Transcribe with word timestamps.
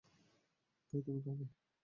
ভাই, 0.93 1.01
তুমি 1.05 1.19
খাবে? 1.21 1.45